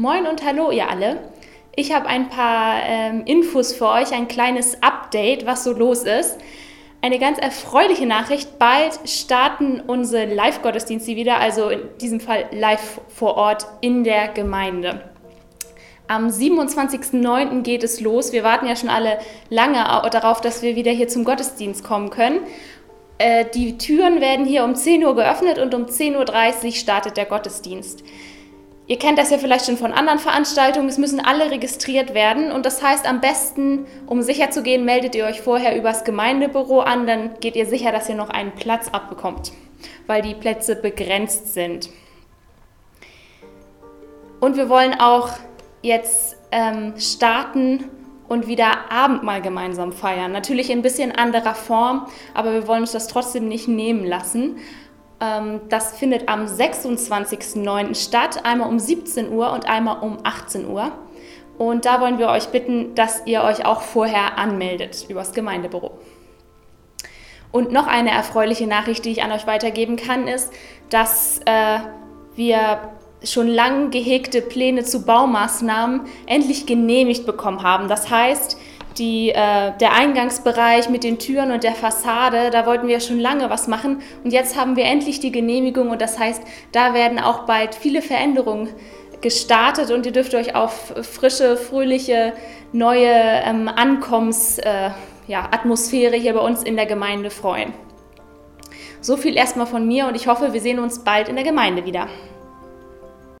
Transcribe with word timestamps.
Moin 0.00 0.28
und 0.28 0.44
hallo 0.44 0.70
ihr 0.70 0.88
alle. 0.88 1.18
Ich 1.74 1.92
habe 1.92 2.06
ein 2.06 2.28
paar 2.28 2.82
ähm, 2.84 3.24
Infos 3.24 3.72
für 3.72 3.88
euch, 3.88 4.12
ein 4.12 4.28
kleines 4.28 4.80
Update, 4.80 5.44
was 5.44 5.64
so 5.64 5.72
los 5.72 6.04
ist. 6.04 6.38
Eine 7.02 7.18
ganz 7.18 7.36
erfreuliche 7.38 8.06
Nachricht. 8.06 8.60
Bald 8.60 8.96
starten 9.06 9.80
unsere 9.80 10.32
Live-Gottesdienste 10.32 11.16
wieder, 11.16 11.40
also 11.40 11.70
in 11.70 11.80
diesem 12.00 12.20
Fall 12.20 12.44
live 12.52 13.00
vor 13.08 13.36
Ort 13.36 13.66
in 13.80 14.04
der 14.04 14.28
Gemeinde. 14.28 15.00
Am 16.06 16.28
27.09. 16.28 17.62
geht 17.62 17.82
es 17.82 18.00
los. 18.00 18.32
Wir 18.32 18.44
warten 18.44 18.68
ja 18.68 18.76
schon 18.76 18.90
alle 18.90 19.18
lange 19.50 19.78
darauf, 20.12 20.40
dass 20.40 20.62
wir 20.62 20.76
wieder 20.76 20.92
hier 20.92 21.08
zum 21.08 21.24
Gottesdienst 21.24 21.82
kommen 21.82 22.10
können. 22.10 22.42
Äh, 23.18 23.46
die 23.52 23.78
Türen 23.78 24.20
werden 24.20 24.46
hier 24.46 24.62
um 24.62 24.76
10 24.76 25.04
Uhr 25.04 25.16
geöffnet 25.16 25.58
und 25.58 25.74
um 25.74 25.86
10.30 25.86 26.66
Uhr 26.66 26.72
startet 26.72 27.16
der 27.16 27.24
Gottesdienst. 27.24 28.04
Ihr 28.88 28.98
kennt 28.98 29.18
das 29.18 29.28
ja 29.28 29.36
vielleicht 29.36 29.66
schon 29.66 29.76
von 29.76 29.92
anderen 29.92 30.18
Veranstaltungen. 30.18 30.88
Es 30.88 30.96
müssen 30.96 31.20
alle 31.20 31.50
registriert 31.50 32.14
werden. 32.14 32.50
Und 32.50 32.64
das 32.64 32.82
heißt, 32.82 33.06
am 33.06 33.20
besten, 33.20 33.86
um 34.06 34.22
sicher 34.22 34.50
zu 34.50 34.62
gehen, 34.62 34.86
meldet 34.86 35.14
ihr 35.14 35.26
euch 35.26 35.42
vorher 35.42 35.76
übers 35.76 36.04
Gemeindebüro 36.04 36.80
an. 36.80 37.06
Dann 37.06 37.38
geht 37.40 37.54
ihr 37.54 37.66
sicher, 37.66 37.92
dass 37.92 38.08
ihr 38.08 38.14
noch 38.14 38.30
einen 38.30 38.52
Platz 38.52 38.88
abbekommt, 38.88 39.52
weil 40.06 40.22
die 40.22 40.34
Plätze 40.34 40.74
begrenzt 40.74 41.52
sind. 41.52 41.90
Und 44.40 44.56
wir 44.56 44.70
wollen 44.70 44.98
auch 44.98 45.32
jetzt 45.82 46.38
ähm, 46.50 46.94
starten 46.98 47.90
und 48.26 48.46
wieder 48.46 48.90
Abendmahl 48.90 49.42
gemeinsam 49.42 49.92
feiern. 49.92 50.32
Natürlich 50.32 50.70
in 50.70 50.78
ein 50.78 50.82
bisschen 50.82 51.12
anderer 51.12 51.54
Form, 51.54 52.06
aber 52.32 52.54
wir 52.54 52.66
wollen 52.66 52.82
uns 52.82 52.92
das 52.92 53.06
trotzdem 53.06 53.48
nicht 53.48 53.68
nehmen 53.68 54.06
lassen. 54.06 54.56
Ähm, 55.20 55.60
das 55.68 55.96
findet 55.96 56.28
am 56.28 56.46
26.09. 56.46 57.94
statt, 57.94 58.44
einmal 58.44 58.68
um 58.68 58.78
17 58.78 59.30
Uhr 59.32 59.52
und 59.52 59.68
einmal 59.68 60.00
um 60.00 60.18
18 60.22 60.68
Uhr. 60.68 60.92
Und 61.58 61.84
da 61.84 62.00
wollen 62.00 62.18
wir 62.18 62.28
euch 62.28 62.48
bitten, 62.48 62.94
dass 62.94 63.26
ihr 63.26 63.42
euch 63.42 63.66
auch 63.66 63.82
vorher 63.82 64.38
anmeldet 64.38 65.06
übers 65.08 65.32
Gemeindebüro. 65.32 65.98
Und 67.50 67.72
noch 67.72 67.86
eine 67.86 68.10
erfreuliche 68.10 68.66
Nachricht, 68.66 69.04
die 69.04 69.10
ich 69.10 69.22
an 69.22 69.32
euch 69.32 69.46
weitergeben 69.46 69.96
kann, 69.96 70.28
ist, 70.28 70.52
dass 70.90 71.40
äh, 71.46 71.78
wir 72.36 72.92
schon 73.24 73.48
lang 73.48 73.90
gehegte 73.90 74.42
Pläne 74.42 74.84
zu 74.84 75.04
Baumaßnahmen 75.04 76.02
endlich 76.26 76.66
genehmigt 76.66 77.26
bekommen 77.26 77.62
haben. 77.62 77.88
Das 77.88 78.10
heißt, 78.10 78.58
die, 78.98 79.30
äh, 79.30 79.72
der 79.78 79.94
Eingangsbereich 79.94 80.88
mit 80.88 81.04
den 81.04 81.18
Türen 81.18 81.52
und 81.52 81.64
der 81.64 81.74
Fassade, 81.74 82.50
da 82.50 82.66
wollten 82.66 82.88
wir 82.88 83.00
schon 83.00 83.20
lange 83.20 83.50
was 83.50 83.68
machen 83.68 84.00
und 84.24 84.32
jetzt 84.32 84.56
haben 84.56 84.76
wir 84.76 84.84
endlich 84.84 85.20
die 85.20 85.32
Genehmigung 85.32 85.90
und 85.90 86.00
das 86.00 86.18
heißt, 86.18 86.42
da 86.72 86.94
werden 86.94 87.18
auch 87.18 87.46
bald 87.46 87.74
viele 87.74 88.02
Veränderungen 88.02 88.68
gestartet 89.20 89.90
und 89.90 90.06
ihr 90.06 90.12
dürft 90.12 90.34
euch 90.34 90.54
auf 90.54 90.94
frische, 91.02 91.56
fröhliche, 91.56 92.32
neue 92.72 93.08
ähm, 93.08 93.68
Ankommensatmosphäre 93.68 96.14
äh, 96.14 96.16
ja, 96.16 96.22
hier 96.22 96.34
bei 96.34 96.40
uns 96.40 96.62
in 96.62 96.76
der 96.76 96.86
Gemeinde 96.86 97.30
freuen. 97.30 97.72
So 99.00 99.16
viel 99.16 99.36
erstmal 99.36 99.66
von 99.66 99.86
mir 99.86 100.06
und 100.06 100.16
ich 100.16 100.26
hoffe, 100.26 100.52
wir 100.52 100.60
sehen 100.60 100.78
uns 100.78 101.04
bald 101.04 101.28
in 101.28 101.36
der 101.36 101.44
Gemeinde 101.44 101.84
wieder. 101.84 102.08